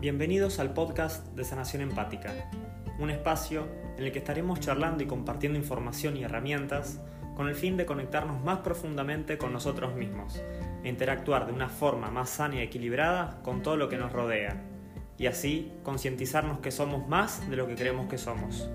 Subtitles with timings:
[0.00, 2.32] Bienvenidos al podcast de Sanación Empática,
[3.00, 3.66] un espacio
[3.96, 7.00] en el que estaremos charlando y compartiendo información y herramientas
[7.34, 10.40] con el fin de conectarnos más profundamente con nosotros mismos
[10.84, 14.62] e interactuar de una forma más sana y equilibrada con todo lo que nos rodea,
[15.18, 18.70] y así concientizarnos que somos más de lo que creemos que somos.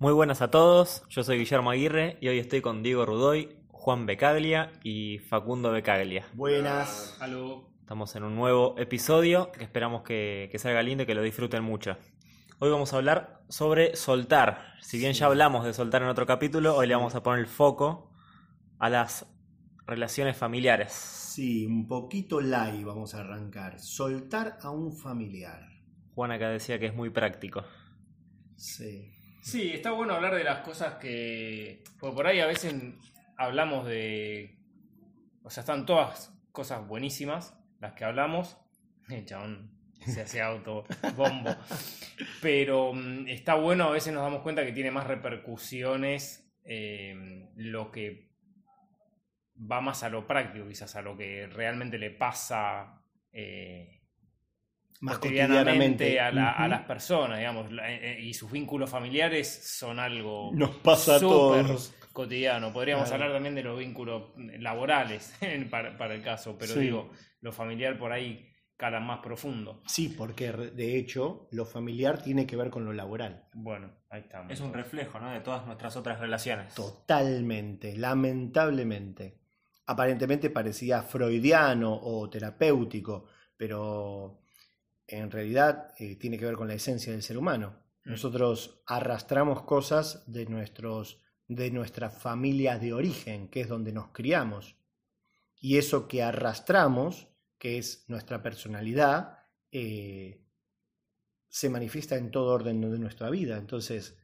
[0.00, 4.04] Muy buenas a todos, yo soy Guillermo Aguirre y hoy estoy con Diego Rudoy, Juan
[4.04, 6.26] Becaglia y Facundo Becaglia.
[6.34, 7.16] Buenas.
[7.82, 11.96] Estamos en un nuevo episodio que esperamos que, salga lindo y que lo disfruten mucho.
[12.58, 14.74] Hoy vamos a hablar sobre soltar.
[14.80, 17.46] Si bien ya hablamos de soltar en otro capítulo, hoy le vamos a poner el
[17.46, 18.10] foco
[18.80, 19.24] a las
[19.86, 20.92] relaciones familiares.
[20.92, 23.78] Sí, un poquito light vamos a arrancar.
[23.78, 25.64] Soltar a un familiar.
[26.12, 27.62] Juan acá decía que es muy práctico.
[28.56, 29.12] Sí.
[29.42, 31.84] Sí, está bueno hablar de las cosas que.
[32.00, 32.74] por ahí a veces
[33.36, 34.58] hablamos de.
[35.42, 38.56] O sea, están todas cosas buenísimas las que hablamos.
[39.08, 39.70] El chabón
[40.04, 40.84] se hace auto
[41.16, 41.54] bombo.
[42.42, 47.90] Pero mm, está bueno, a veces nos damos cuenta que tiene más repercusiones em, lo
[47.90, 48.30] que
[49.70, 53.02] va más a lo práctico, quizás a lo que realmente le pasa
[53.32, 54.02] eh,
[55.00, 61.18] más cotidianamente, a, las personas, digamos, eh, y sus vínculos familiares son algo Nos pasa
[62.16, 62.72] cotidiano.
[62.72, 65.34] Podríamos hablar también de los vínculos laborales
[65.70, 67.10] para, el caso, pero digo,
[67.42, 69.82] lo familiar por ahí cala más profundo.
[69.86, 73.48] Sí, porque de hecho lo familiar tiene que ver con lo laboral.
[73.52, 74.50] Bueno, ahí estamos.
[74.50, 75.30] Es un reflejo ¿no?
[75.30, 76.74] de todas nuestras otras relaciones.
[76.74, 79.38] Totalmente, lamentablemente.
[79.86, 83.26] Aparentemente parecía freudiano o terapéutico,
[83.58, 84.40] pero
[85.06, 87.76] en realidad eh, tiene que ver con la esencia del ser humano.
[88.04, 88.12] Mm.
[88.12, 94.76] Nosotros arrastramos cosas de, nuestros, de nuestra familia de origen, que es donde nos criamos.
[95.58, 99.38] Y eso que arrastramos, que es nuestra personalidad,
[99.70, 100.44] eh,
[101.48, 103.56] se manifiesta en todo orden de nuestra vida.
[103.56, 104.18] Entonces,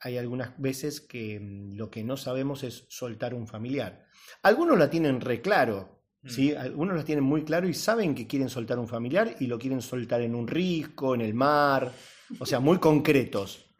[0.00, 4.06] hay algunas veces que mm, lo que no sabemos es soltar un familiar.
[4.42, 6.52] Algunos la tienen reclaro, ¿sí?
[6.52, 6.58] Mm.
[6.58, 9.82] Algunos lo tienen muy claro y saben que quieren soltar un familiar y lo quieren
[9.82, 11.92] soltar en un risco, en el mar,
[12.38, 13.71] o sea, muy concretos.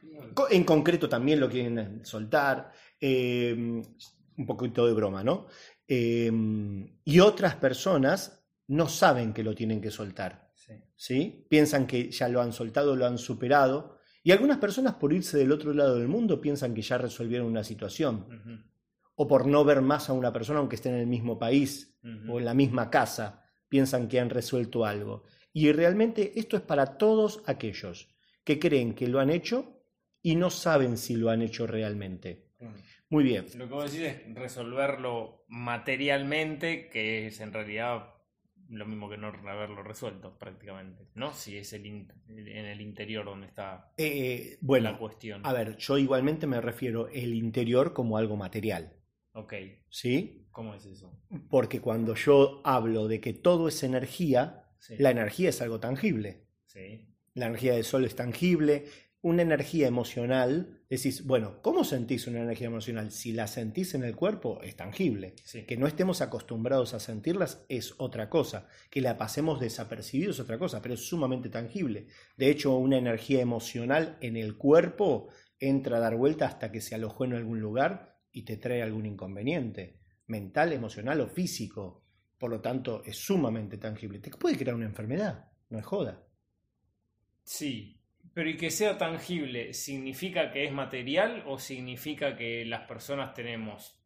[0.50, 3.82] En concreto también lo quieren soltar, em,
[4.36, 5.46] un poquito de broma, ¿no?
[5.86, 10.50] Em, y otras personas no saben que lo tienen que soltar,
[10.96, 11.46] sí.
[11.48, 13.98] Piensan que ya lo han soltado, lo han superado.
[14.22, 17.64] Y algunas personas por irse del otro lado del mundo piensan que ya resolvieron una
[17.64, 18.26] situación
[19.16, 22.38] o por no ver más a una persona aunque esté en el mismo país o
[22.38, 25.24] en la misma casa, piensan que han resuelto algo.
[25.52, 28.08] Y realmente esto es para todos aquellos
[28.44, 29.81] que creen que lo han hecho
[30.22, 32.46] y no saben si lo han hecho realmente.
[33.08, 33.46] Muy bien.
[33.56, 38.14] Lo que vos decís es resolverlo materialmente, que es en realidad
[38.68, 41.34] lo mismo que no haberlo resuelto prácticamente, ¿no?
[41.34, 45.42] Si es el en el interior donde está eh, bueno, la cuestión.
[45.44, 48.94] A ver, yo igualmente me refiero el interior como algo material.
[49.34, 49.54] Ok.
[49.90, 50.46] ¿Sí?
[50.50, 51.12] ¿Cómo es eso?
[51.50, 56.46] Porque cuando yo hablo de que todo es energía, la energía es algo tangible.
[56.66, 57.08] Sí.
[57.34, 58.86] La energía del sol es tangible.
[59.24, 63.12] Una energía emocional, decís, bueno, ¿cómo sentís una energía emocional?
[63.12, 65.36] Si la sentís en el cuerpo, es tangible.
[65.68, 68.66] Que no estemos acostumbrados a sentirlas es otra cosa.
[68.90, 72.08] Que la pasemos desapercibidos es otra cosa, pero es sumamente tangible.
[72.36, 75.28] De hecho, una energía emocional en el cuerpo
[75.60, 79.06] entra a dar vuelta hasta que se alojó en algún lugar y te trae algún
[79.06, 82.02] inconveniente, mental, emocional o físico.
[82.38, 84.18] Por lo tanto, es sumamente tangible.
[84.18, 86.26] Te puede crear una enfermedad, no es joda.
[87.44, 88.01] Sí,
[88.34, 93.98] pero y que sea tangible, ¿significa que es material o significa que las personas tenemos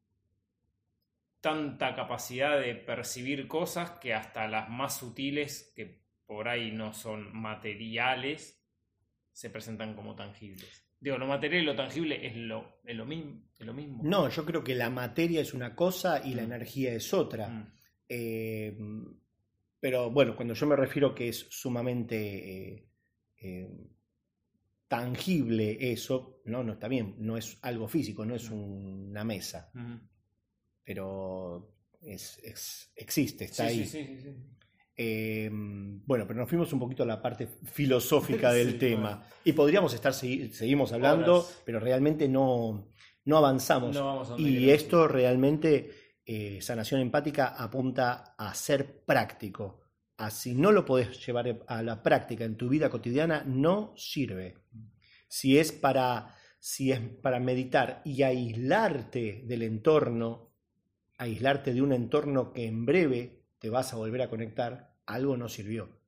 [1.40, 7.32] tanta capacidad de percibir cosas que hasta las más sutiles, que por ahí no son
[7.36, 8.60] materiales,
[9.32, 10.84] se presentan como tangibles?
[10.98, 14.02] Digo, lo material y lo tangible es lo, lo, mismo, lo mismo.
[14.02, 16.46] No, yo creo que la materia es una cosa y la mm.
[16.46, 17.48] energía es otra.
[17.48, 17.72] Mm.
[18.08, 18.76] Eh,
[19.78, 22.16] pero bueno, cuando yo me refiero que es sumamente
[22.74, 22.88] eh,
[23.38, 23.68] eh,
[24.88, 29.70] tangible eso, no, no está bien, no es algo físico, no es una mesa.
[30.84, 32.40] Pero es,
[32.94, 33.84] existe, está ahí.
[33.84, 34.34] Sí, sí, sí,
[34.98, 39.22] Em, bueno, pero nos fuimos un poquito a la parte filosófica del tema.
[39.44, 42.88] Y podríamos estar, seguimos hablando, pero realmente no,
[43.26, 43.94] no avanzamos.
[44.38, 45.90] y esto realmente,
[46.24, 49.82] eh, sanación empática apunta a ser práctico.
[50.16, 54.54] Así no lo podés llevar a la práctica en tu vida cotidiana, no sirve.
[55.28, 60.46] Si es para, si es para meditar y aislarte del entorno
[61.18, 65.48] aislarte de un entorno que en breve te vas a volver a conectar, algo no
[65.48, 66.00] sirvió.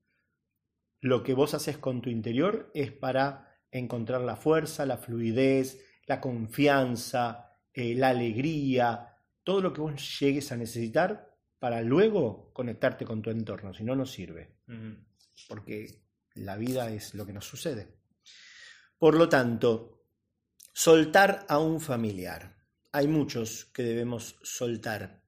[1.00, 6.20] Lo que vos haces con tu interior es para encontrar la fuerza, la fluidez, la
[6.20, 11.28] confianza, eh, la alegría, todo lo que vos llegues a necesitar
[11.58, 14.58] para luego conectarte con tu entorno, si no, no sirve.
[15.49, 16.02] Porque
[16.34, 17.99] la vida es lo que nos sucede.
[18.99, 20.05] Por lo tanto,
[20.72, 22.56] soltar a un familiar.
[22.93, 25.22] Hay muchos que debemos soltar.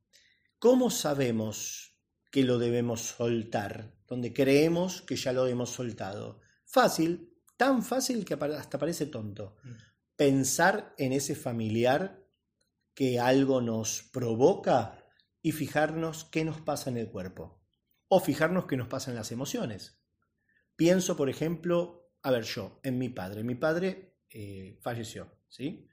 [0.59, 1.97] ¿Cómo sabemos
[2.31, 3.95] que lo debemos soltar?
[4.07, 6.41] Donde creemos que ya lo hemos soltado.
[6.65, 9.57] Fácil, tan fácil que hasta parece tonto.
[9.63, 9.71] Mm.
[10.17, 12.21] Pensar en ese familiar
[12.95, 15.00] que algo nos provoca
[15.43, 17.63] y fijarnos qué nos pasa en el cuerpo.
[18.09, 20.01] O fijarnos qué nos pasa en las emociones.
[20.77, 23.45] Pienso, por ejemplo, a ver yo, en mi padre.
[23.45, 25.87] Mi padre eh, falleció, ¿sí?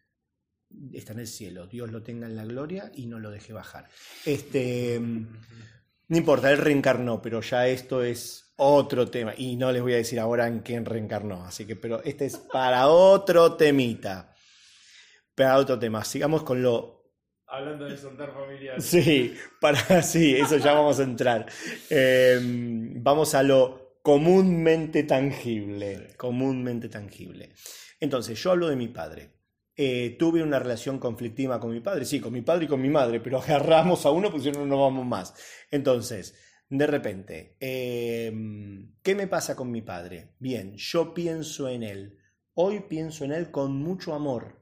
[0.94, 3.88] Está en el cielo, Dios lo tenga en la gloria y no lo deje bajar.
[4.26, 9.34] Este, no importa, él reencarnó, pero ya esto es otro tema.
[9.38, 12.38] Y no les voy a decir ahora en quién reencarnó, así que, pero este es
[12.38, 14.34] para otro temita.
[15.36, 16.04] Para otro tema.
[16.04, 16.97] Sigamos con lo
[17.48, 18.84] Hablando de soltar familiares.
[18.84, 21.46] Sí, para, sí, eso ya vamos a entrar.
[21.90, 27.54] Em, vamos a lo comúnmente tangible, comúnmente tangible.
[28.00, 29.32] Entonces, yo hablo de mi padre.
[29.76, 32.90] Eh, tuve una relación conflictiva con mi padre, sí, con mi padre y con mi
[32.90, 35.34] madre, pero agarramos a uno porque si no, no vamos más.
[35.72, 36.36] Entonces,
[36.70, 40.36] de repente, em, ¿qué me pasa con mi padre?
[40.40, 42.18] Bien, yo pienso en él.
[42.56, 44.57] Hoy pienso en él con mucho amor.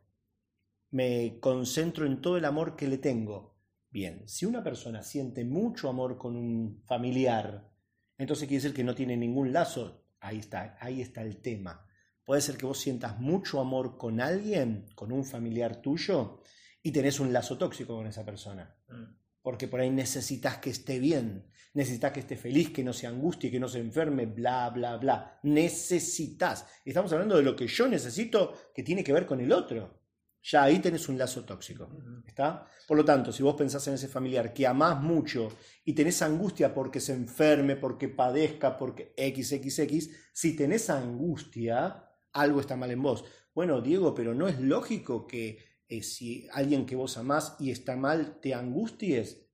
[0.92, 3.56] Me concentro en todo el amor que le tengo.
[3.90, 7.72] Bien, si una persona siente mucho amor con un familiar,
[8.18, 10.06] entonces quiere decir que no tiene ningún lazo.
[10.20, 11.88] Ahí está, ahí está el tema.
[12.26, 16.42] Puede ser que vos sientas mucho amor con alguien, con un familiar tuyo,
[16.82, 18.76] y tenés un lazo tóxico con esa persona.
[18.90, 19.16] Mm.
[19.42, 23.52] Porque por ahí necesitas que esté bien, necesitas que esté feliz, que no se angustie,
[23.52, 25.40] que no se enferme, bla, bla, bla.
[25.44, 26.68] Necesitas.
[26.84, 30.05] Estamos hablando de lo que yo necesito que tiene que ver con el otro
[30.46, 31.90] ya ahí tenés un lazo tóxico.
[32.26, 32.68] ¿Está?
[32.88, 35.50] Por lo tanto, si vos pensás en ese familiar que amás mucho
[35.84, 42.76] y tenés angustia porque se enferme, porque padezca, porque XXX, si tenés angustia, algo está
[42.76, 43.26] mal en vos.
[43.56, 45.58] Bueno, Diego, pero no es lógico que
[45.88, 49.50] eh, si alguien que vos amás y está mal te angusties.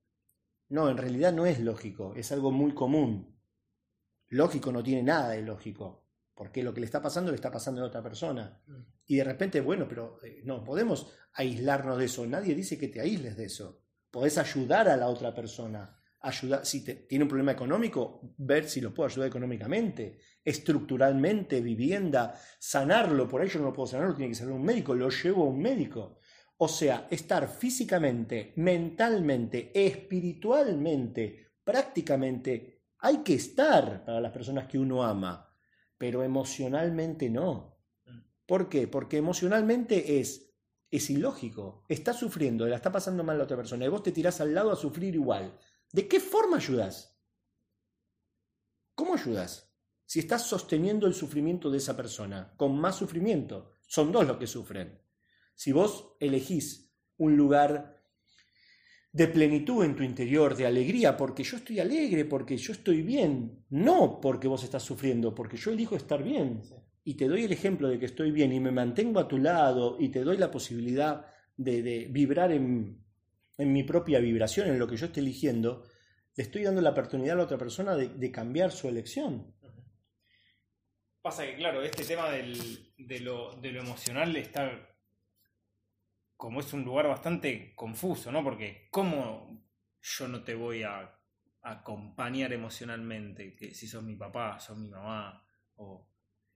[0.67, 3.39] No, en realidad no es lógico, es algo muy común.
[4.27, 6.00] Lógico no tiene nada de lógico,
[6.41, 8.59] porque lo que le está pasando le está pasando a otra persona.
[8.65, 8.81] Mm.
[9.05, 12.25] Y de repente, bueno, pero eh, no podemos aislarnos de eso.
[12.25, 13.83] Nadie dice que te aísles de eso.
[14.09, 15.95] Podés ayudar a la otra persona.
[16.19, 23.27] Ayudar, si tiene un problema económico, ver si lo puedo ayudar económicamente, estructuralmente, vivienda, sanarlo.
[23.27, 25.49] Por ahí yo no lo puedo sanar, tiene que ser un médico, lo llevo a
[25.49, 26.17] un médico.
[26.57, 35.03] O sea, estar físicamente, mentalmente, espiritualmente, prácticamente, hay que estar para las personas que uno
[35.03, 35.50] ama,
[36.01, 37.77] pero emocionalmente no.
[38.47, 38.87] ¿Por qué?
[38.87, 40.51] Porque emocionalmente es,
[40.89, 41.85] es ilógico.
[41.87, 44.71] Está sufriendo, la está pasando mal la otra persona y vos te tirás al lado
[44.71, 45.55] a sufrir igual.
[45.91, 47.21] ¿De qué forma ayudas?
[48.95, 49.71] ¿Cómo ayudas?
[50.03, 54.47] Si estás sosteniendo el sufrimiento de esa persona con más sufrimiento, son dos los que
[54.47, 54.99] sufren.
[55.53, 58.00] Si vos elegís un lugar
[59.13, 63.65] de plenitud en tu interior, de alegría, porque yo estoy alegre, porque yo estoy bien,
[63.69, 66.61] no porque vos estás sufriendo, porque yo elijo estar bien.
[67.03, 69.97] Y te doy el ejemplo de que estoy bien y me mantengo a tu lado
[69.99, 71.25] y te doy la posibilidad
[71.57, 73.03] de, vibrar en,
[73.57, 75.83] mi propia vibración, en lo que yo estoy eligiendo,
[76.35, 79.53] le estoy dando la oportunidad a la otra persona de, cambiar su elección.
[81.21, 84.90] Pasa que, claro, este tema de, lo, de lo emocional está
[86.41, 88.43] como es un lugar bastante confuso, ¿no?
[88.43, 89.63] Porque ¿cómo
[90.01, 91.15] yo no te voy a
[91.61, 93.55] acompañar emocionalmente?
[93.55, 95.45] Que si sos mi papá, sos mi mamá,
[95.75, 96.09] o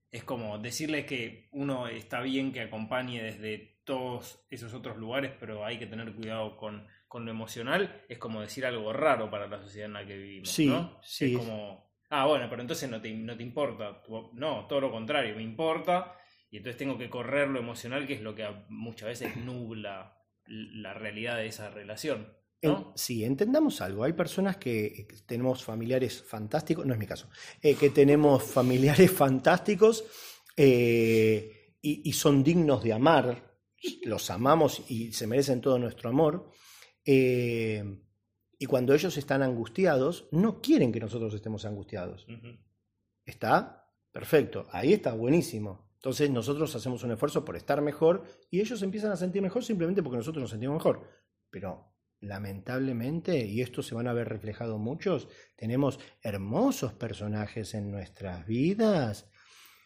[0.09, 5.63] es como decirle que uno está bien que acompañe desde todos esos otros lugares, pero
[5.63, 9.85] hay que tener cuidado con, lo emocional, es como decir algo raro para la sociedad
[9.85, 10.49] en la que vivimos.
[10.49, 10.99] Sí, ¿no?
[11.03, 11.33] sí.
[11.33, 14.01] Es como, ah, bueno, pero entonces no te, no te importa.
[14.33, 16.17] No, todo lo contrario, me importa
[16.49, 20.93] y entonces tengo que correr lo emocional, que es lo que muchas veces nubla la
[20.93, 22.27] realidad de esa relación
[22.95, 24.03] sí, entendamos algo.
[24.03, 27.29] Hay personas que, tenemos familiares fantásticos, no es mi caso,
[27.61, 30.03] eh, que tenemos familiares fantásticos
[30.55, 33.59] eh, y, son dignos de amar,
[34.03, 36.49] los amamos y se merecen todo nuestro amor.
[37.05, 37.83] Eh,
[38.57, 42.25] y cuando ellos están angustiados, no quieren que nosotros estemos angustiados.
[43.25, 43.91] ¿Está?
[44.11, 45.84] Perfecto, ahí está buenísimo.
[45.95, 50.03] Entonces nosotros hacemos un esfuerzo por estar mejor y ellos empiezan a sentir mejor simplemente
[50.03, 51.07] porque nosotros nos sentimos mejor.
[51.49, 58.45] Pero lamentablemente, y esto se van a ver reflejado muchos, tenemos hermosos personajes en nuestras
[58.45, 59.29] vidas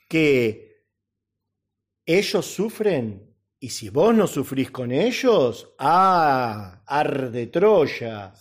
[0.08, 0.86] que
[2.06, 8.34] ellos sufren y si vos no sufrís con ellos, ah, arde Troya,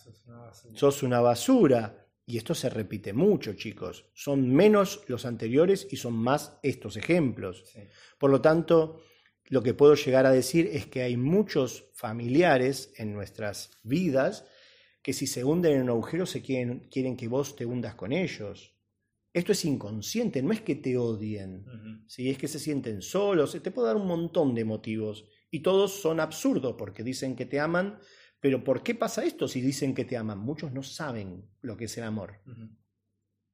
[0.72, 2.07] sos una basura.
[2.28, 4.04] Y esto se repite mucho, chicos.
[4.12, 7.64] Son menos los anteriores y son más estos ejemplos.
[8.18, 9.00] Por lo tanto,
[9.46, 14.44] lo que puedo llegar a decir es que hay muchos familiares en nuestras vidas
[15.00, 18.12] que si se hunden en un agujero se quieren, quieren que vos te hundas con
[18.12, 18.76] ellos.
[19.32, 21.64] Esto es inconsciente, no es que te odien,
[22.08, 26.02] si es que se sienten solos, te puedo dar un montón de motivos y todos
[26.02, 27.98] son absurdos porque dicen que te aman,
[28.40, 30.38] pero ¿por qué pasa esto si dicen que te aman?
[30.38, 32.40] Muchos no saben lo que es el amor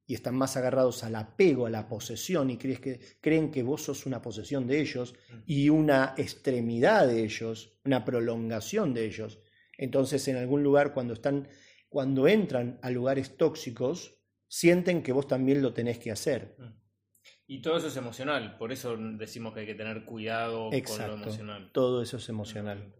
[0.06, 3.82] y están más agarrados al apego, a la posesión y crees que, creen que vos
[3.82, 5.14] sos una posesión de ellos
[5.46, 9.40] y una extremidad de ellos, una prolongación de ellos.
[9.78, 11.48] Entonces en algún lugar cuando están,
[11.88, 16.54] cuando entran a lugares tóxicos, sienten que vos también lo tenés que hacer.
[16.58, 16.84] Mm.
[17.46, 21.14] Y todo eso es emocional, por eso decimos que hay que tener cuidado con lo
[21.14, 21.70] emocional.
[21.72, 22.94] Todo eso es emocional.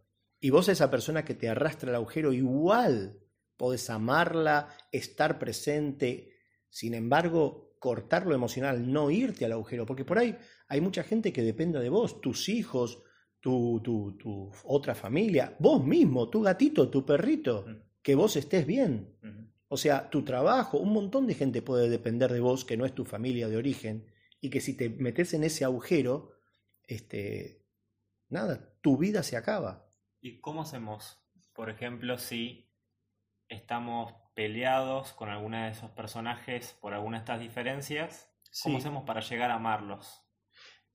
[0.45, 3.19] Y vos esa persona que te arrastra al agujero, igual
[3.57, 6.35] podés amarla, estar presente,
[6.69, 10.37] sin embargo, cortar lo emocional, no irte al agujero, porque por ahí
[10.69, 13.03] hay mucha gente que depende de vos, tus hijos,
[13.41, 18.03] tu, tu, tu otra familia, vos mismo, tu gatito, tu perrito, mm.
[18.03, 19.17] que vos estés bien.
[19.69, 22.95] O sea, tu trabajo, un montón de gente puede depender de vos que no es
[22.95, 26.33] tu familia de origen y que si te metes en ese agujero,
[26.87, 27.65] este,
[28.29, 29.84] nada, tu vida se acaba.
[30.25, 32.73] ¿Y cómo hacemos, por ejemplo, si
[33.51, 38.31] estamos peleados con alguna de esos personajes por alguna de estas diferencias?
[38.63, 40.23] ¿Cómo hacemos para llegar a amarlos?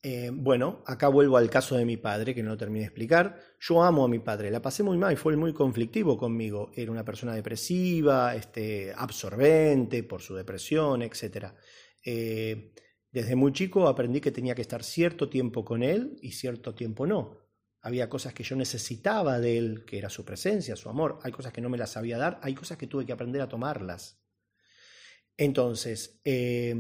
[0.02, 3.40] Eh, bueno, acá vuelvo al caso de mi padre, que no lo terminé de explicar.
[3.60, 6.72] Yo amo a mi padre, la pasé muy mal, fue muy conflictivo conmigo.
[6.74, 11.54] Era una persona depresiva, este, absorbente por su depresión, etc.
[12.04, 12.74] Eh,
[13.12, 17.06] desde muy chico aprendí que tenía que estar cierto tiempo con él y cierto tiempo
[17.06, 17.49] no.
[17.82, 21.20] Había cosas que yo necesitaba de él, que era su presencia, su amor.
[21.24, 23.48] Hay cosas que no me las sabía dar, hay cosas que tuve que aprender a
[23.48, 24.22] tomarlas.
[25.38, 26.76] Entonces, eh,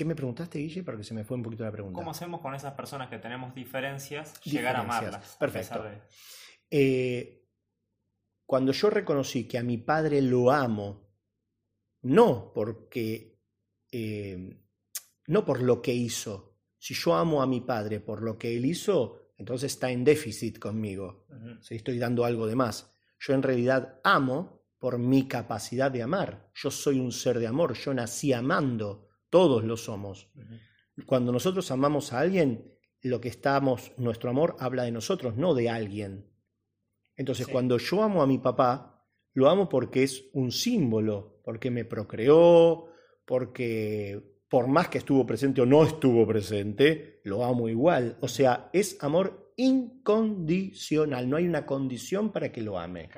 [0.00, 0.82] ¿Qué me preguntaste, Guille?
[0.82, 1.98] Porque se me fue un poquito la pregunta.
[1.98, 5.36] ¿Cómo hacemos con esas personas que tenemos diferencias, llegar a amarlas?
[5.38, 5.84] Perfecto.
[6.70, 7.46] Eh,
[8.46, 11.12] cuando yo reconocí que a mi padre lo amo,
[12.00, 13.42] no porque,
[13.92, 14.58] eh,
[15.26, 16.56] no por lo que hizo.
[16.78, 20.58] Si yo amo a mi padre por lo que él hizo, entonces está en déficit
[20.58, 21.24] conmigo.
[21.62, 22.94] Si estoy dando algo de más.
[23.18, 26.50] Yo en realidad amo por mi capacidad de amar.
[26.54, 27.72] Yo soy un ser de amor.
[27.72, 30.30] Yo nací amando todos lo somos.
[31.06, 32.70] Cuando nosotros amamos a alguien,
[33.00, 36.30] lo que estamos, nuestro amor habla de nosotros, no de alguien.
[37.16, 41.86] Entonces, cuando yo amo a mi papá, lo amo porque es un símbolo, porque me
[41.86, 42.90] procreó,
[43.24, 48.18] porque por más que estuvo presente o no estuvo presente, lo amo igual.
[48.20, 53.08] O sea, es amor incondicional, no hay una condición para que lo ame.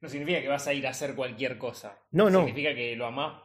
[0.00, 1.98] No significa que vas a ir a hacer cualquier cosa.
[2.12, 2.40] No, no.
[2.40, 3.42] Significa que lo amas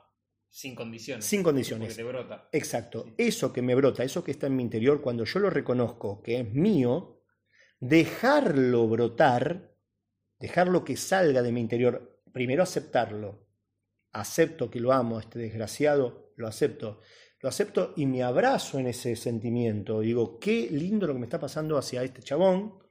[0.51, 1.25] sin condiciones.
[1.25, 1.87] Sin condiciones.
[1.87, 2.49] Porque te brota.
[2.51, 3.07] Exacto.
[3.17, 6.41] Eso que me brota, eso que está en mi interior, cuando yo lo reconozco que
[6.41, 7.23] es mío,
[7.79, 9.75] dejarlo brotar,
[10.37, 13.47] dejarlo que salga de mi interior, primero aceptarlo.
[14.11, 17.01] Acepto que lo amo, este desgraciado, lo acepto.
[17.41, 20.01] Lo acepto y me abrazo en ese sentimiento.
[20.01, 22.81] Digo, qué lindo lo que me está pasando hacia este chabón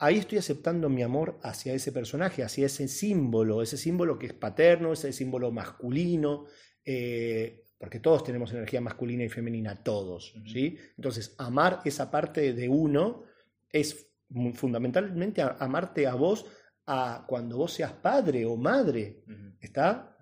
[0.00, 4.32] ahí estoy aceptando mi amor hacia ese personaje, hacia ese símbolo, ese símbolo que es
[4.32, 6.46] paterno, ese símbolo masculino,
[6.84, 10.76] eh, porque todos tenemos energía masculina y femenina, todos, ¿sí?
[10.96, 13.24] Entonces, amar esa parte de uno
[13.70, 14.10] es
[14.54, 16.46] fundamentalmente amarte a vos
[16.86, 19.22] a cuando vos seas padre o madre,
[19.60, 20.16] ¿está?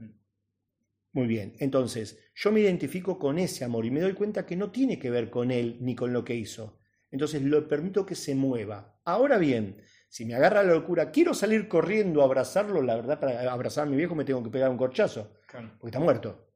[1.13, 4.71] Muy bien, entonces yo me identifico con ese amor y me doy cuenta que no
[4.71, 6.79] tiene que ver con él ni con lo que hizo,
[7.11, 9.01] entonces lo permito que se mueva.
[9.05, 13.53] Ahora bien, si me agarra la locura, quiero salir corriendo a abrazarlo, la verdad, para
[13.53, 16.53] abrazar a mi viejo me tengo que pegar un corchazo, porque está muerto.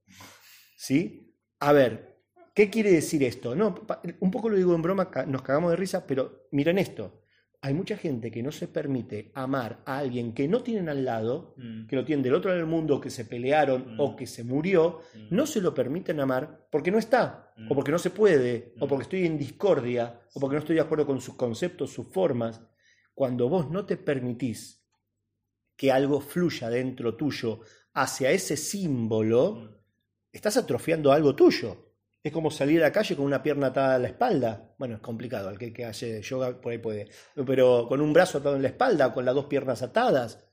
[0.76, 1.36] ¿Sí?
[1.58, 2.22] A ver,
[2.54, 3.56] ¿qué quiere decir esto?
[3.56, 3.74] No,
[4.20, 7.21] un poco lo digo en broma, nos cagamos de risa, pero miren esto
[7.64, 11.54] hay mucha gente que no se permite amar a alguien que no tienen al lado,
[11.56, 11.86] mm.
[11.86, 14.16] que lo tienen del otro lado del mundo, que se pelearon o mm.
[14.16, 15.26] que se murió, mm.
[15.30, 19.04] no se lo permiten amar porque no está, o porque no se puede, o porque
[19.04, 22.60] estoy en discordia, o porque no estoy de acuerdo con sus conceptos, sus formas.
[23.14, 24.84] Cuando vos no te permitís
[25.76, 27.60] que algo fluya dentro tuyo
[27.94, 29.84] hacia ese símbolo,
[30.32, 31.91] estás atrofiando algo tuyo.
[32.22, 34.74] Es como salir a la calle con una pierna atada a la espalda.
[34.78, 37.08] Bueno, es complicado, el que, hace yoga por ahí puede.
[37.46, 40.48] Pero con un brazo atado en la espalda, con las dos piernas atadas.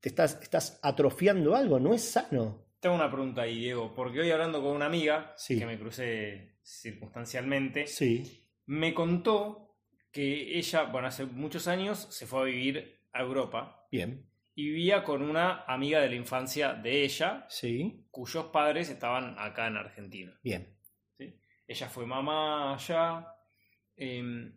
[0.00, 2.66] te estás, estás atrofiando algo, no es sano.
[2.78, 5.58] Tengo una pregunta ahí, Diego, porque hoy hablando con una amiga Sí.
[5.58, 9.76] que me crucé circunstancialmente, Sí, me contó
[10.12, 15.02] que ella, bueno, hace muchos años se fue a vivir a Europa bien, y vivía
[15.02, 20.38] con una amiga de la infancia de ella, sí, cuyos padres estaban acá en Argentina.
[20.44, 20.77] bien.
[21.68, 23.36] Ella fue mamá allá
[23.94, 24.52] eh,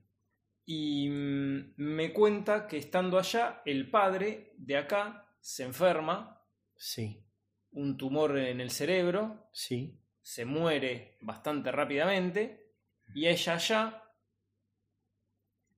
[0.65, 6.41] y mm, me cuenta que estando allá, el padre de acá se enferma,
[6.75, 7.24] sí,
[7.72, 10.00] un tumor en el cerebro, sí.
[10.22, 12.75] se muere bastante rápidamente
[13.13, 14.03] y ella allá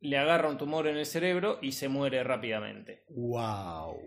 [0.01, 3.05] le agarra un tumor en el cerebro y se muere rápidamente.
[3.09, 3.97] Wow.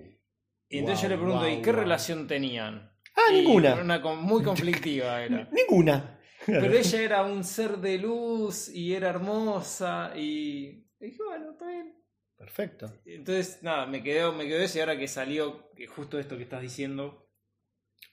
[0.69, 1.81] Y entonces yo le pregunto, wow, ¿y qué wow.
[1.81, 2.93] relación tenían?
[3.17, 3.75] Ah, Y ninguna.
[3.81, 5.49] Una muy conflictiva era.
[5.51, 6.16] Ninguna.
[6.47, 11.93] Pero ella era un ser de luz y era hermosa y dije, bueno, está bien.
[12.37, 12.93] Perfecto.
[13.05, 16.61] Entonces, nada, me quedó, me quedó eso y ahora que salió justo esto que estás
[16.63, 17.29] diciendo,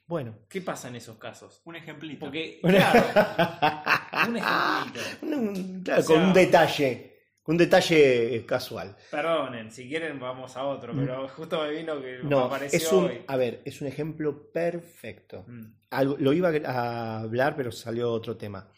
[0.08, 0.38] Bueno.
[0.50, 1.62] ¿qué pasa en esos casos?
[1.66, 2.22] Un ejemplito.
[2.22, 3.04] Porque, claro,
[4.30, 5.10] un ejemplito.
[5.22, 7.10] Un- claro, O sea- con un detalle.
[7.46, 8.96] Un detalle eh, casual.
[9.12, 12.30] Perdonen, si quieren vamos a otro, pero justo me vino que me Mm.
[12.30, 13.22] No, apareció es un, hoy.
[13.28, 15.44] a ver, es un ejemplo perfecto.
[15.46, 15.66] Mm,
[15.98, 18.70] Algo- lo iba a hablar, pero salió otro tema.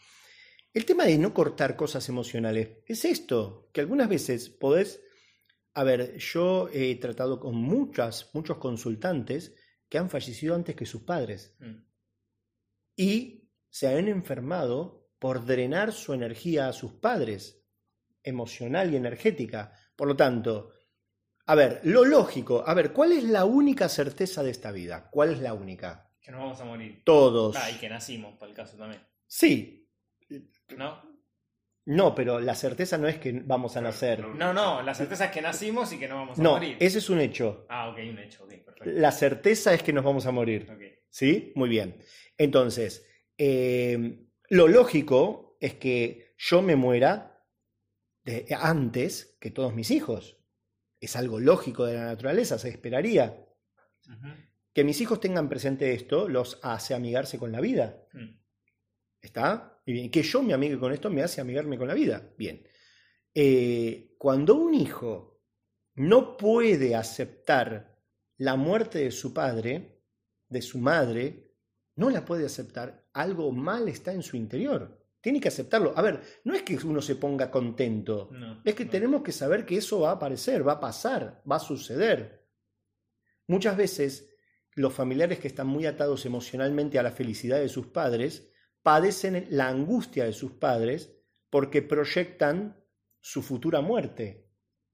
[0.72, 5.02] El tema de no cortar cosas emocionales es esto, que algunas veces podés...
[5.74, 9.54] A ver, yo he tratado con muchas, muchos consultantes
[9.88, 11.76] que han fallecido antes que sus padres mm.
[12.96, 17.62] y se han enfermado por drenar su energía a sus padres,
[18.22, 19.72] emocional y energética.
[19.94, 20.72] Por lo tanto,
[21.46, 25.08] a ver, lo lógico, a ver, ¿cuál es la única certeza de esta vida?
[25.10, 26.05] ¿Cuál es la única?
[26.26, 27.02] Que nos vamos a morir.
[27.04, 27.54] Todos.
[27.56, 29.00] Ah, y que nacimos, para el caso también.
[29.28, 29.88] Sí,
[30.76, 31.00] ¿No?
[31.86, 34.26] no, pero la certeza no es que vamos a nacer.
[34.26, 36.76] No, no, la certeza es que nacimos y que no vamos a No, morir.
[36.80, 37.64] ese es un hecho.
[37.68, 38.90] Ah, ok, un hecho, ok, perfecto.
[38.90, 40.66] La certeza es que nos vamos a morir.
[40.68, 40.82] Ok.
[41.08, 41.52] ¿Sí?
[41.54, 41.96] Muy bien.
[42.36, 43.06] Entonces,
[43.38, 47.40] eh, lo lógico es que yo me muera
[48.24, 50.38] de- antes que todos mis hijos.
[51.00, 53.46] Es algo lógico de la naturaleza, se esperaría.
[54.08, 54.28] Ujú.
[54.76, 58.06] Que mis hijos tengan presente esto los hace amigarse con la vida.
[58.12, 58.38] Mm.
[59.22, 59.80] ¿Está?
[59.86, 62.34] Y bien, que yo me amigue con esto me hace amigarme con la vida.
[62.36, 62.62] Bien.
[63.32, 65.40] Eh, cuando un hijo
[65.94, 68.02] no puede aceptar
[68.36, 70.02] la muerte de su padre,
[70.46, 71.54] de su madre,
[71.94, 75.06] no la puede aceptar, algo mal está en su interior.
[75.22, 75.94] Tiene que aceptarlo.
[75.96, 78.90] A ver, no es que uno se ponga contento, No, es que no.
[78.90, 82.46] tenemos que saber que eso va a aparecer, va a pasar, va a suceder.
[83.46, 84.35] Muchas veces
[84.76, 89.68] los familiares que están muy atados emocionalmente a la felicidad de sus padres padecen la
[89.68, 91.16] angustia de sus padres
[91.50, 92.76] porque proyectan
[93.18, 94.50] su futura muerte.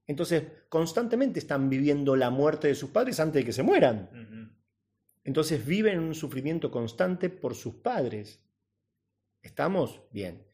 [0.07, 4.09] Entonces, constantemente están viviendo la muerte de sus padres antes de que se mueran.
[5.25, 8.41] Entonces viven en un sufrimiento constante por sus padres.
[9.43, 10.01] ¿Estamos?
[10.13, 10.47] Bien.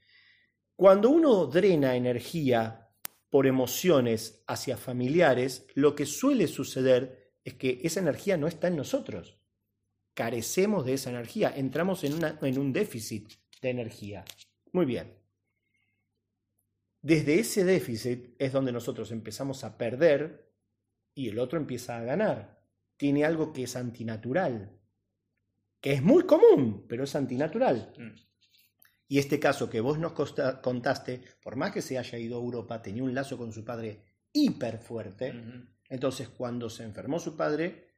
[0.75, 2.89] Cuando uno drena energía
[3.29, 8.77] por emociones hacia familiares, lo que suele suceder es que esa energía no está en
[8.77, 9.37] nosotros.
[10.15, 13.33] Carecemos de esa energía, entramos en, una- en un déficit
[13.63, 14.25] de energía.
[14.73, 15.15] Muy bien.
[17.01, 20.53] Desde ese déficit es donde nosotros empezamos a perder
[21.15, 22.61] y el otro empieza a ganar.
[22.97, 24.77] Tiene algo que es antinatural,
[25.81, 27.93] que es muy común, pero es antinatural.
[27.97, 28.19] Mm.
[29.11, 32.83] Y este caso que vos nos contaste, por más que se haya ido a Europa,
[32.83, 35.33] tenía un lazo con su padre hiper fuerte.
[35.89, 37.89] Entonces, cuando se enfermó su padre,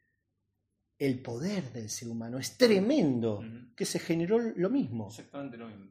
[0.99, 3.43] el poder del ser humano es tremendo,
[3.75, 5.09] que se generó lo mismo.
[5.09, 5.91] Exactamente lo mismo.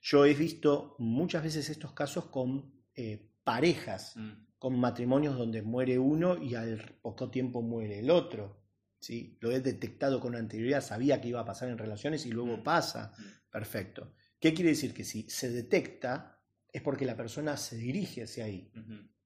[0.00, 4.46] Yo he visto muchas veces estos casos con eh, parejas, Mm.
[4.58, 8.62] con matrimonios donde muere uno y al poco tiempo muere el otro.
[9.00, 9.36] ¿sí?
[9.40, 12.62] Lo he detectado con anterioridad, sabía que iba a pasar en relaciones y luego Mm.
[12.62, 13.12] pasa.
[13.18, 13.22] Mm.
[13.50, 14.14] Perfecto.
[14.40, 14.94] ¿Qué quiere decir?
[14.94, 16.40] Que si se detecta
[16.72, 18.70] es porque la persona se dirige hacia ahí.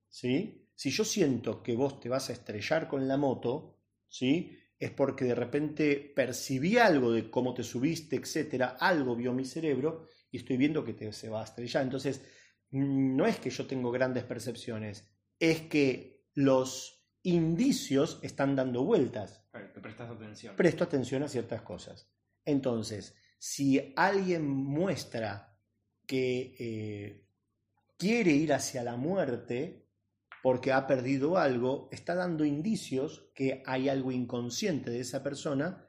[0.08, 0.67] ¿sí?
[0.78, 4.56] Si yo siento que vos te vas a estrellar con la moto, ¿sí?
[4.78, 10.06] Es porque de repente percibí algo de cómo te subiste, etcétera, algo vio mi cerebro
[10.30, 11.82] y estoy viendo que te se va a estrellar.
[11.82, 12.24] Entonces,
[12.70, 15.10] no es que yo tengo grandes percepciones,
[15.40, 20.54] es que los indicios están dando vueltas Te prestas atención.
[20.54, 22.08] presto atención a ciertas cosas.
[22.44, 25.58] Entonces, si alguien muestra
[26.06, 27.26] que eh,
[27.96, 29.87] quiere ir hacia la muerte
[30.42, 35.88] porque ha perdido algo, está dando indicios que hay algo inconsciente de esa persona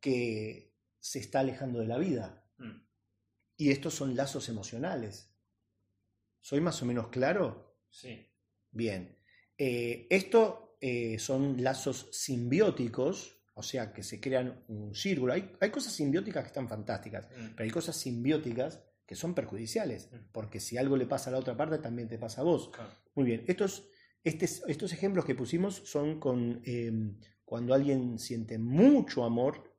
[0.00, 2.44] que se está alejando de la vida.
[2.58, 2.82] Mm.
[3.56, 5.32] Y estos son lazos emocionales.
[6.40, 7.78] ¿Soy más o menos claro?
[7.88, 8.26] Sí.
[8.70, 9.18] Bien.
[9.56, 15.32] Eh, esto eh, son lazos simbióticos, o sea, que se crean un círculo.
[15.32, 17.54] Hay, hay cosas simbióticas que están fantásticas, Mm.
[17.56, 21.56] pero hay cosas simbióticas que son perjudiciales, porque si algo le pasa a la otra
[21.56, 22.68] parte, también te pasa a vos.
[22.70, 22.90] Claro.
[23.14, 23.88] Muy bien, estos,
[24.24, 26.92] estes- estos ejemplos que pusimos son con eh,
[27.44, 29.72] cuando alguien siente mucho amor,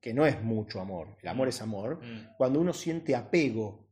[0.00, 2.36] que no es mucho amor, el amor es amor, Mm.
[2.38, 3.90] cuando uno siente apego,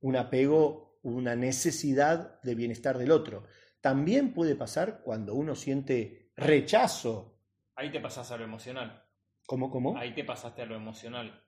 [0.00, 3.44] un apego, una necesidad de bienestar del otro.
[3.82, 7.38] También puede pasar cuando uno siente rechazo.
[7.74, 9.04] Ahí te pasás a lo emocional.
[9.46, 9.98] ¿Cómo, cómo?
[9.98, 11.41] Ahí te pasaste a lo emocional.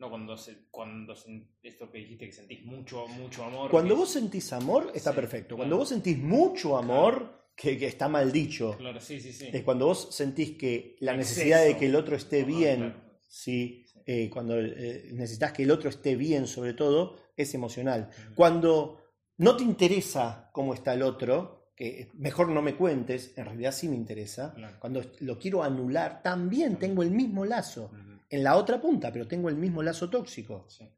[0.00, 1.14] No cuando, se, cuando
[1.62, 3.70] esto que dijiste que sentís mucho, mucho amor.
[3.70, 5.48] Cuando que vos sentís amor, está Sí, perfecto.
[5.48, 5.58] claro.
[5.58, 9.50] Cuando vos sentís mucho amor, que, que está mal dicho, Claro, sí, sí, sí.
[9.52, 11.34] es cuando vos sentís que la Exceso.
[11.34, 13.00] necesidad de que el otro esté bien, claro.
[13.28, 13.84] ¿sí?
[14.06, 18.08] Eh, cuando eh, necesitas que el otro esté bien, sobre todo, es emocional.
[18.34, 19.02] Cuando
[19.36, 23.88] no te interesa cómo está el otro, que mejor no me cuentes, en realidad sí
[23.88, 24.54] me interesa.
[24.80, 27.90] Cuando lo quiero anular, también tengo el mismo lazo.
[28.30, 30.66] En la otra punta, pero tengo el mismo lazo tóxico.
[30.68, 30.88] Sí.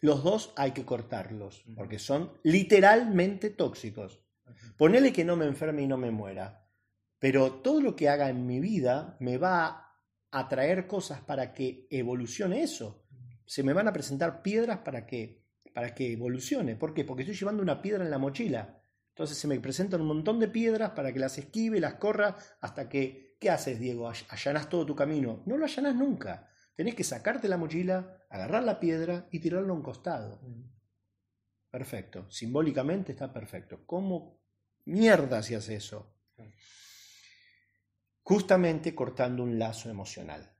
[0.00, 4.20] Los dos hay que cortarlos, porque son literalmente tóxicos.
[4.76, 6.68] Ponele que no me enferme y no me muera,
[7.18, 9.96] pero todo lo que haga en mi vida me va
[10.30, 13.04] a traer cosas para que evolucione eso.
[13.46, 16.74] Se me van a presentar piedras para que, para que evolucione.
[16.74, 17.04] ¿Por qué?
[17.04, 18.80] Porque estoy llevando una piedra en la mochila.
[19.10, 22.88] Entonces se me presentan un montón de piedras para que las esquive, las corra, hasta
[22.88, 24.08] que, ¿qué haces, Diego?
[24.08, 25.42] All- Allanas todo tu camino.
[25.46, 26.48] No lo allanas nunca.
[26.74, 30.40] Tenés que sacarte la mochila, agarrar la piedra y tirarlo a un costado.
[31.70, 32.30] Perfecto.
[32.30, 33.86] Simbólicamente está perfecto.
[33.86, 34.42] ¿Cómo
[34.84, 36.16] mierda si hace eso?
[38.22, 40.54] Justamente cortando un lazo emocional,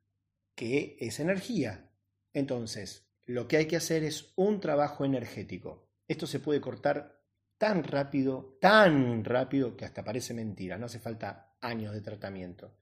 [0.54, 1.90] que es energía.
[2.32, 5.90] Entonces, lo que hay que hacer es un trabajo energético.
[6.08, 7.22] Esto se puede cortar
[7.56, 10.76] tan rápido, tan rápido, que hasta parece mentira.
[10.76, 12.76] No hace falta años de tratamiento.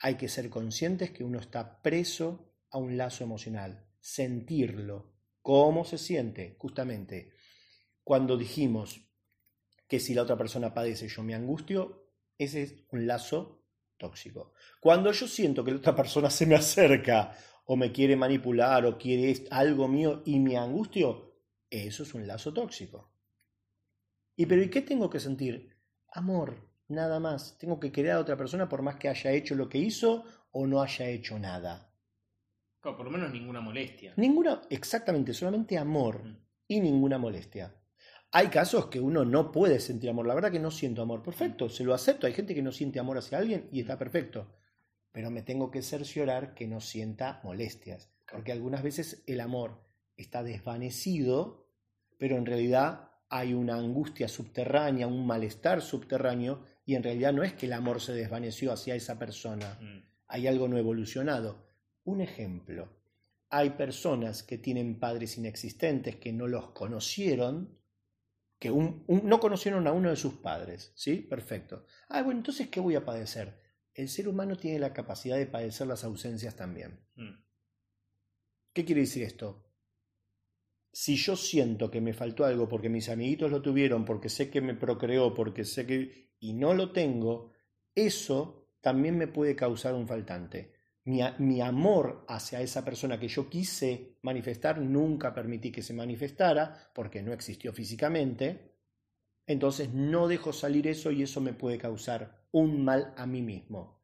[0.00, 5.14] Hay que ser conscientes que uno está preso a un lazo emocional, sentirlo.
[5.40, 6.56] ¿Cómo se siente?
[6.58, 7.32] Justamente,
[8.02, 9.00] cuando dijimos
[9.86, 13.64] que si la otra persona padece yo me angustio, ese es un lazo
[13.96, 14.54] tóxico.
[14.80, 18.98] Cuando yo siento que la otra persona se me acerca o me quiere manipular o
[18.98, 21.38] quiere algo mío y me angustio,
[21.70, 23.12] eso es un lazo tóxico.
[24.34, 25.76] ¿Y pero ¿y qué tengo que sentir?
[26.08, 27.56] Amor, nada más.
[27.56, 30.66] Tengo que querer a otra persona por más que haya hecho lo que hizo o
[30.66, 31.93] no haya hecho nada.
[32.84, 34.12] Claro, por lo menos ninguna molestia.
[34.18, 36.36] Ninguna, exactamente, solamente amor Mm.
[36.68, 37.74] y ninguna molestia.
[38.30, 40.26] Hay casos que uno no puede sentir amor.
[40.26, 41.22] La verdad que no siento amor.
[41.22, 42.26] Perfecto, se lo acepto.
[42.26, 44.54] Hay gente que no siente amor hacia alguien y está perfecto.
[45.12, 48.10] Pero me tengo que cerciorar que no sienta molestias.
[48.30, 49.80] Porque algunas veces el amor
[50.16, 51.70] está desvanecido,
[52.18, 57.54] pero en realidad hay una angustia subterránea, un malestar subterráneo, y en realidad no es
[57.54, 60.02] que el amor se desvaneció hacia esa persona Mm.
[60.28, 61.64] hay algo no evolucionado.
[62.04, 62.88] Un ejemplo,
[63.50, 67.78] hay personas que tienen padres inexistentes, que no los conocieron,
[68.58, 71.16] que un- un- no conocieron a uno de sus padres, ¿sí?
[71.16, 71.86] Perfecto.
[72.08, 73.60] Ah, bueno, entonces, ¿qué voy a padecer?
[73.94, 77.00] El ser humano tiene la capacidad de padecer las ausencias también.
[77.16, 77.42] Mm.
[78.72, 79.70] ¿Qué quiere decir esto?
[80.92, 84.60] Si yo siento que me faltó algo porque mis amiguitos lo tuvieron, porque sé que
[84.60, 86.32] me procreó, porque sé que...
[86.38, 87.52] y no lo tengo,
[87.94, 90.72] eso también me puede causar un faltante.
[91.06, 97.22] Mi, amor hacia esa persona que yo quise manifestar, nunca permití que se manifestara porque
[97.22, 98.72] no existió físicamente.
[99.46, 104.02] Entonces no dejo salir eso y eso me puede causar un mal a mí mismo.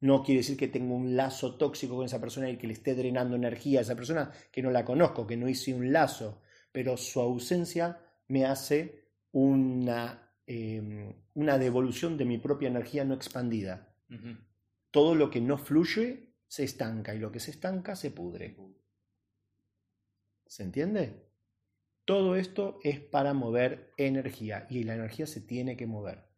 [0.00, 2.96] No quiere decir que tengo un lazo tóxico con esa persona y que le esté
[2.96, 6.96] drenando energía a esa persona que no la conozco, que no hice un lazo, pero
[6.96, 13.94] su ausencia me hace una, eh, una devolución de mi propia energía no expandida.
[14.90, 18.58] Todo lo que no fluye se estanca y lo que se estanca se pudre.
[20.46, 21.30] ¿Se entiende?
[22.04, 26.28] Todo esto es para mover energía y la energía se tiene que mover.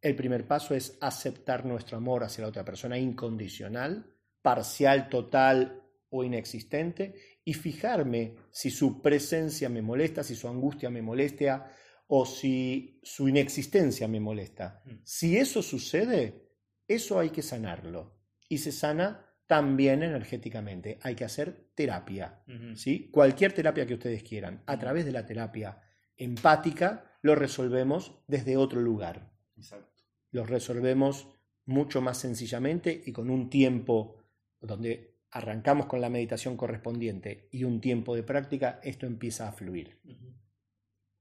[0.00, 6.24] El primer paso es aceptar nuestro amor hacia la otra persona incondicional, parcial, total o
[6.24, 11.70] inexistente, y fijarme si su presencia me molesta, si su angustia me molesta
[12.06, 14.82] o si su inexistencia me molesta.
[14.86, 14.92] Mm.
[15.04, 16.54] Si eso sucede,
[16.86, 18.16] eso hay que sanarlo.
[18.48, 20.98] Y se sana también energéticamente.
[21.02, 22.44] Hay que hacer terapia.
[22.74, 23.08] ¿sí?
[23.10, 24.62] Cualquier terapia que ustedes quieran.
[24.66, 25.80] A través de la terapia
[26.16, 30.04] empática lo resolvemos desde otro lugar Exacto.
[30.30, 31.28] los resolvemos
[31.64, 34.22] mucho más sencillamente y con un tiempo
[34.60, 39.98] donde arrancamos con la meditación correspondiente y un tiempo de práctica, esto empieza a fluir.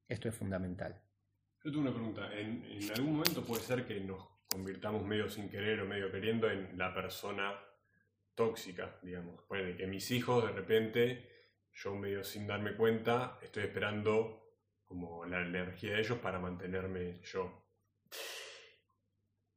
[0.07, 1.01] Esto es fundamental.
[1.63, 2.33] Yo tengo una pregunta.
[2.33, 6.49] ¿En, en algún momento puede ser que nos convirtamos medio sin querer o medio queriendo
[6.49, 7.53] en la persona
[8.37, 9.43] tóxica, digamos.
[9.47, 11.27] Puede que mis hijos de repente,
[11.73, 14.53] yo medio sin darme cuenta, estoy esperando
[14.85, 17.67] como la energía de ellos para mantenerme yo.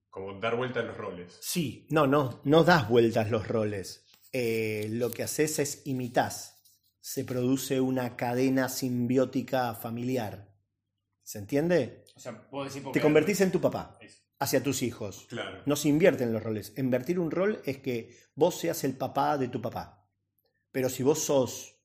[0.09, 1.38] Como dar vueltas los roles.
[1.40, 4.07] Sí, no, no, no das vueltas los roles.
[4.33, 6.61] Eh, lo que haces es imitas.
[7.01, 10.49] Se produce una cadena simbiótica familiar.
[11.23, 12.05] ¿Se entiende?
[12.16, 13.99] O sea, puedo decir Te convertís en tu papá
[14.40, 15.26] hacia tus hijos.
[15.29, 15.62] Claro.
[15.66, 16.72] No se invierten los roles.
[16.76, 20.09] Invertir un rol es que vos seas el papá de tu papá.
[20.72, 21.76] Pero si vos sos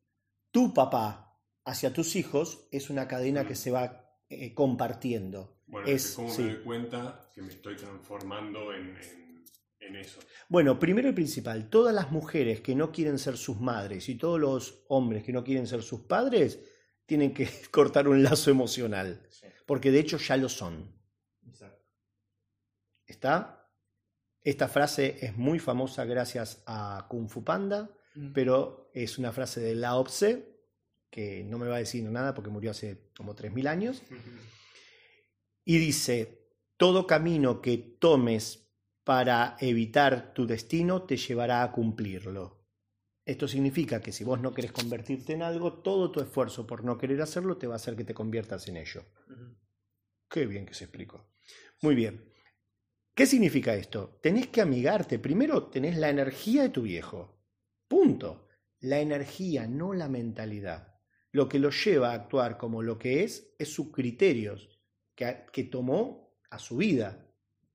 [0.51, 5.61] tu papá hacia tus hijos, es una cadena que se va eh, compartiendo.
[5.67, 8.97] Bueno, es, ¿cómo me doy cuenta que me estoy transformando en,
[9.79, 10.19] en, eso?
[10.47, 14.39] Bueno, primero y principal, todas las mujeres que no quieren ser sus madres y todos
[14.39, 16.59] los hombres que no quieren ser sus padres
[17.05, 19.27] tienen que cortar un lazo emocional,
[19.65, 20.94] porque de hecho ya lo son.
[23.05, 23.71] ¿Está?
[24.43, 28.31] Esta frase es muy famosa gracias a Kung Fu Panda, mm.
[28.33, 30.55] pero es una frase de Lao Tse,
[31.09, 34.03] que no me va a decir nada porque murió hace como 3.000 años,
[35.63, 38.69] y dice, todo camino que tomes
[39.03, 42.65] para evitar tu destino te llevará a cumplirlo.
[43.25, 46.97] Esto significa que si vos no querés convertirte en algo, todo tu esfuerzo por no
[46.97, 49.03] querer hacerlo te va a hacer que te conviertas en ello.
[50.29, 51.27] Qué bien que se explicó.
[51.81, 52.34] Muy bien.
[53.15, 54.19] ¿Qué significa esto?
[54.21, 55.19] Tenés que amigarte.
[55.19, 57.39] Primero tenés la energía de tu viejo.
[57.87, 58.49] Punto.
[58.81, 60.99] La energía, no la mentalidad.
[61.31, 64.81] Lo que lo lleva a actuar como lo que es es sus criterios
[65.15, 67.25] que, que tomó a su vida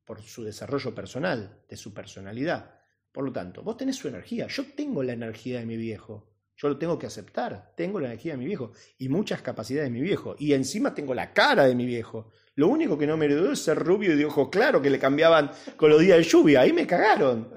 [0.04, 2.74] por su desarrollo personal, de su personalidad.
[3.10, 4.46] Por lo tanto, vos tenés su energía.
[4.46, 6.29] Yo tengo la energía de mi viejo.
[6.60, 7.72] Yo lo tengo que aceptar.
[7.74, 10.36] Tengo la energía de mi viejo y muchas capacidades de mi viejo.
[10.38, 12.32] Y encima tengo la cara de mi viejo.
[12.54, 14.98] Lo único que no me heredó es ser rubio y de ojo claro que le
[14.98, 16.60] cambiaban con los días de lluvia.
[16.60, 17.48] Ahí me cagaron.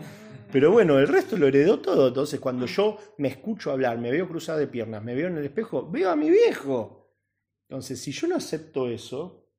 [0.53, 2.07] Pero bueno, el resto lo heredó todo.
[2.07, 5.43] Entonces, cuando yo me escucho hablar, me veo cruzado de piernas, me veo en el
[5.43, 7.11] espejo, veo a mi viejo.
[7.67, 9.49] Entonces, si yo no acepto eso,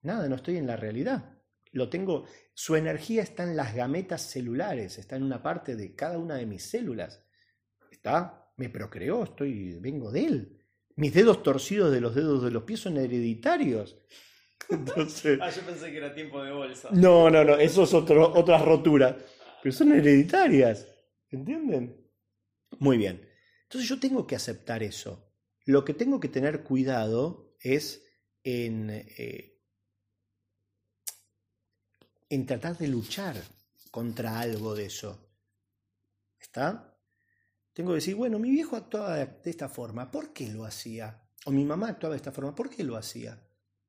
[0.00, 1.38] nada, no estoy en la realidad.
[1.72, 6.16] Lo tengo, su energía está en las gametas celulares, está en una parte de cada
[6.16, 7.26] una de mis células.
[7.90, 10.60] Está, me procreó, estoy, vengo de él.
[10.96, 13.96] Mis dedos torcidos de los dedos de los pies son hereditarios.
[14.70, 16.90] ah, yo pensé que era tiempo de bolsa.
[16.92, 19.16] No, no, no, eso es otro, otra rotura.
[19.62, 20.86] Pero son hereditarias,
[21.30, 22.06] ¿entienden?
[22.78, 23.26] Muy bien.
[23.62, 25.32] Entonces yo tengo que aceptar eso.
[25.64, 28.04] Lo que tengo que tener cuidado es
[28.44, 29.58] en, eh,
[32.28, 33.36] en tratar de luchar
[33.90, 35.32] contra algo de eso.
[36.38, 36.89] ¿Está?
[37.72, 41.22] Tengo que decir, bueno, mi viejo actuaba de esta forma, ¿por qué lo hacía?
[41.46, 43.40] O mi mamá actuaba de esta forma, ¿por qué lo hacía?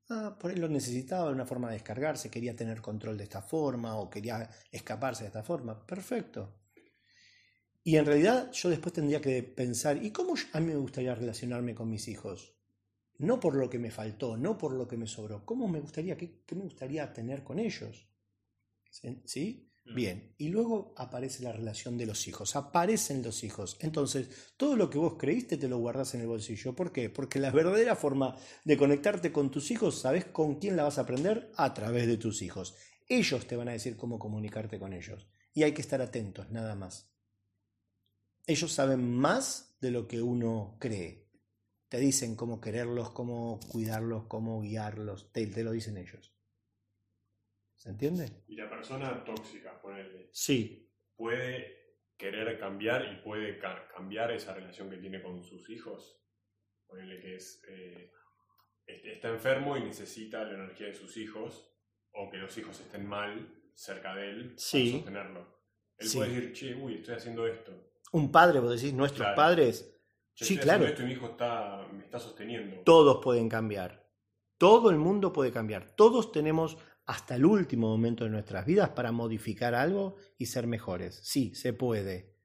[0.09, 3.95] Ah, por él lo necesitaba una forma de descargarse, quería tener control de esta forma
[3.97, 5.85] o quería escaparse de esta forma.
[5.85, 6.53] Perfecto.
[7.83, 11.75] Y en realidad yo después tendría que pensar, ¿y cómo a mí me gustaría relacionarme
[11.75, 12.55] con mis hijos?
[13.19, 15.45] No por lo que me faltó, no por lo que me sobró.
[15.45, 18.07] ¿Cómo me gustaría, qué, qué me gustaría tener con ellos?
[19.25, 19.70] ¿Sí?
[19.83, 23.77] Bien, y luego aparece la relación de los hijos, aparecen los hijos.
[23.81, 26.75] Entonces, todo lo que vos creíste te lo guardás en el bolsillo.
[26.75, 27.09] ¿Por qué?
[27.09, 31.01] Porque la verdadera forma de conectarte con tus hijos, ¿sabes con quién la vas a
[31.01, 31.51] aprender?
[31.57, 32.75] A través de tus hijos.
[33.07, 35.27] Ellos te van a decir cómo comunicarte con ellos.
[35.53, 37.11] Y hay que estar atentos, nada más.
[38.47, 41.27] Ellos saben más de lo que uno cree.
[41.89, 45.31] Te dicen cómo quererlos, cómo cuidarlos, cómo guiarlos.
[45.33, 46.30] Te lo dicen ellos.
[47.81, 48.43] ¿Se entiende?
[48.47, 50.29] Y la persona tóxica, ponele.
[50.31, 50.87] Sí.
[51.15, 56.23] ¿Puede querer cambiar y puede cambiar esa relación que tiene con sus hijos?
[56.85, 58.11] Ponele que es, eh,
[58.85, 61.73] está enfermo y necesita la energía de sus hijos,
[62.11, 64.83] o que los hijos estén mal cerca de él sí.
[64.83, 65.63] para sostenerlo.
[65.97, 67.93] Él puede decir, che, uy, estoy haciendo esto.
[68.11, 69.91] Un padre, vos decís, nuestros padres.
[70.35, 70.85] sí, claro.
[70.85, 72.83] Esto, mi hijo está, me está sosteniendo.
[72.83, 74.00] Todos pueden cambiar.
[74.61, 75.89] Todo el mundo puede cambiar.
[75.95, 81.19] Todos tenemos hasta el último momento de nuestras vidas para modificar algo y ser mejores.
[81.23, 82.37] Sí, se puede.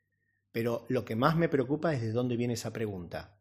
[0.51, 3.39] Pero lo que más me preocupa es de dónde viene esa pregunta.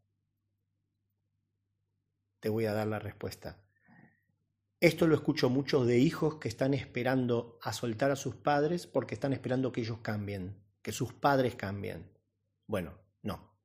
[2.41, 3.65] Te voy a dar la respuesta.
[4.81, 9.13] Esto lo escucho mucho de hijos que están esperando a soltar a sus padres porque
[9.13, 12.11] están esperando que ellos cambien, que sus padres cambien.
[12.67, 13.57] Bueno, no.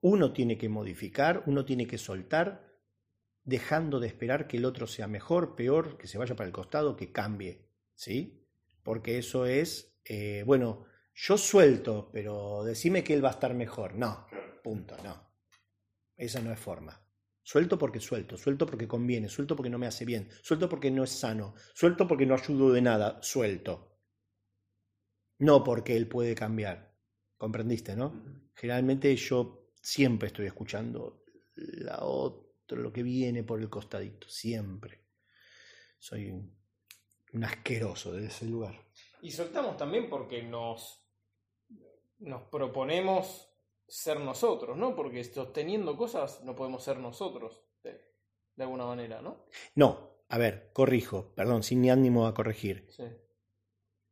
[0.00, 2.65] Uno tiene que modificar, uno tiene que soltar
[3.46, 6.96] dejando de esperar que el otro sea mejor, peor, que se vaya para el costado,
[6.96, 8.44] que cambie, ¿sí?
[8.82, 13.94] Porque eso es, eh, bueno, yo suelto, pero decime que él va a estar mejor.
[13.94, 14.26] No,
[14.62, 15.30] punto, no.
[16.16, 17.00] Esa no es forma.
[17.42, 21.04] Suelto porque suelto, suelto porque conviene, suelto porque no me hace bien, suelto porque no
[21.04, 24.00] es sano, suelto porque no ayudo de nada, suelto.
[25.38, 26.96] No porque él puede cambiar.
[27.36, 28.24] ¿Comprendiste, no?
[28.54, 31.22] Generalmente yo siempre estoy escuchando
[31.54, 35.04] la otro, lo que viene por el costadito, siempre.
[35.98, 36.56] Soy un,
[37.34, 38.74] un asqueroso de ese lugar.
[39.22, 41.04] Y soltamos también porque nos,
[42.18, 43.48] nos proponemos
[43.86, 44.96] ser nosotros, ¿no?
[44.96, 48.00] Porque sosteniendo cosas no podemos ser nosotros, de,
[48.56, 49.46] de alguna manera, ¿no?
[49.76, 52.88] No, a ver, corrijo, perdón, sin ni ánimo a corregir.
[52.90, 53.04] Sí.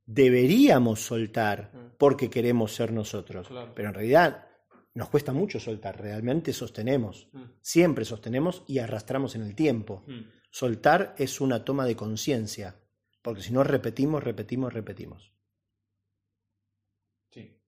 [0.07, 1.97] Deberíamos soltar Mm.
[1.99, 3.73] porque queremos ser nosotros, Claro.
[3.75, 4.49] pero en realidad
[4.94, 7.44] nos cuesta mucho soltar, realmente sostenemos, Mm.
[7.61, 10.04] siempre sostenemos y arrastramos en el tiempo.
[10.07, 10.20] Mm.
[10.50, 12.76] Soltar es una toma de conciencia,
[13.22, 15.33] porque si no repetimos, repetimos, repetimos.
[17.30, 17.61] Sí.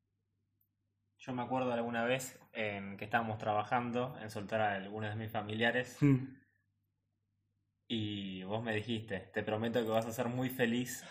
[1.18, 5.32] Yo me acuerdo alguna vez en que estábamos trabajando en soltar a algunos de mis
[5.32, 5.98] familiares
[7.88, 11.04] y vos me dijiste, te prometo que vas a ser muy feliz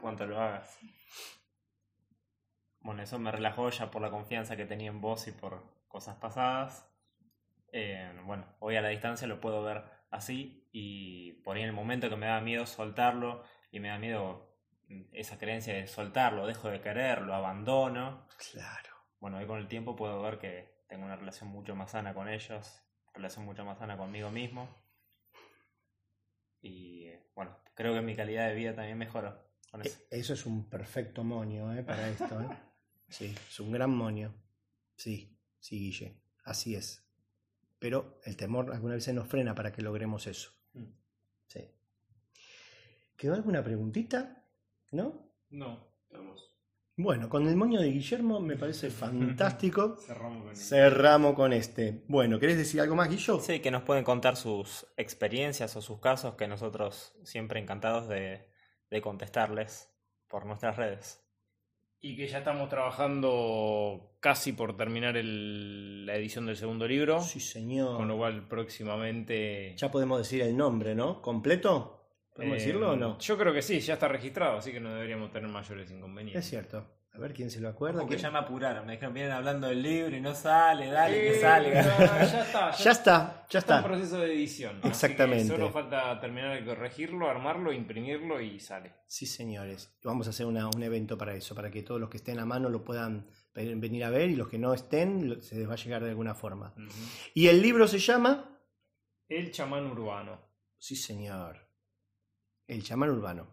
[0.00, 0.76] cuando lo hagas.
[2.82, 6.16] Bueno, eso me relajó ya por la confianza que tenía en vos y por cosas
[6.16, 6.88] pasadas.
[7.72, 11.74] Eh, bueno, hoy a la distancia lo puedo ver así y por ahí en el
[11.74, 14.48] momento que me da miedo soltarlo y me da miedo
[15.12, 18.26] esa creencia de soltarlo, dejo de quererlo, abandono.
[18.52, 18.90] Claro.
[19.20, 22.28] Bueno, hoy con el tiempo puedo ver que tengo una relación mucho más sana con
[22.28, 22.82] ellos,
[23.14, 24.68] relación mucho más sana conmigo mismo.
[26.60, 29.38] Y bueno, creo que mi calidad de vida también mejoró
[29.70, 29.98] con eso.
[30.10, 31.82] E- Eso es un perfecto monio ¿eh?
[31.82, 32.40] para esto.
[32.40, 32.48] ¿eh?
[33.12, 34.34] Sí, es un gran monio.
[34.96, 37.04] Sí, sí, Guille, así es.
[37.78, 40.50] Pero el temor alguna vez se nos frena para que logremos eso.
[40.72, 40.84] Mm.
[41.46, 41.70] Sí.
[43.16, 44.44] ¿Quedó alguna preguntita?
[44.92, 45.30] ¿No?
[45.50, 46.50] No, Estamos.
[46.96, 49.96] Bueno, con el moño de Guillermo me parece fantástico.
[49.96, 52.04] cerramos con Cerramos con este.
[52.08, 53.40] Bueno, ¿querés decir algo más, Guillo?
[53.40, 58.48] Sí, que nos pueden contar sus experiencias o sus casos que nosotros siempre encantados de,
[58.90, 59.90] de contestarles
[60.28, 61.21] por nuestras redes.
[62.04, 67.20] Y que ya estamos trabajando casi por terminar el- la edición del segundo libro.
[67.20, 67.96] Sí, señor.
[67.96, 69.74] Con lo cual próximamente...
[69.76, 71.22] Ya podemos decir el nombre, ¿no?
[71.22, 72.00] ¿Completo?
[72.34, 73.18] ¿Podemos Eh, decirlo o no?
[73.18, 76.44] Yo creo que sí, ya está registrado, así que no deberíamos tener mayores inconvenientes.
[76.44, 76.86] Es cierto.
[77.14, 78.00] A ver quién se lo acuerda.
[78.00, 81.40] Porque ya me apuraron, me dijeron, vienen hablando del libro y no sale, dale, que
[81.40, 81.82] salga.
[81.82, 81.98] no,
[82.32, 84.76] ya está, Ya está, ya está en proceso de edición.
[84.76, 85.46] así que Exactamente.
[85.48, 88.94] solo falta terminar de corregirlo, armarlo, imprimirlo y sale.
[89.06, 89.94] Sí, señores.
[90.02, 92.46] Vamos a hacer una- un evento para eso, para que todos los que estén a
[92.46, 95.74] mano lo puedan ven- venir a ver y los que no estén se les va
[95.74, 96.74] a llegar de alguna forma.
[97.34, 98.58] ¿Y el libro se llama?
[99.28, 100.40] El chamán urbano.
[100.78, 101.58] Sí, señor.
[102.66, 103.48] El chamán urbano.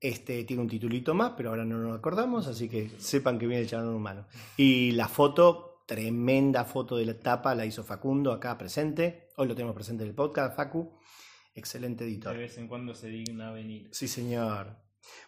[0.00, 3.62] Este tiene un titulito más, pero ahora no nos acordamos, así que sepan que viene
[3.62, 4.26] el chamán urbano.
[4.56, 9.28] Y la foto, tremenda foto de la tapa, la hizo Facundo acá presente.
[9.36, 10.98] Hoy lo tenemos presente en el podcast, Facu.
[11.54, 12.36] Excelente De editor.
[12.36, 13.88] vez en cuando se digna venir.
[13.92, 14.76] Sí, señor.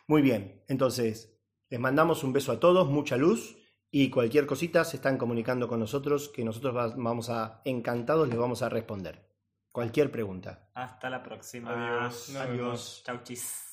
[0.07, 3.57] Muy bien, entonces les mandamos un beso a todos, mucha luz
[3.91, 8.39] y cualquier cosita se están comunicando con nosotros que nosotros va- vamos a, encantados les
[8.39, 9.29] vamos a responder.
[9.71, 10.71] Cualquier pregunta.
[10.75, 12.03] Hasta la próxima.
[12.05, 12.33] Adiós.
[12.33, 13.03] Vemos.
[13.05, 13.72] Chau, chis.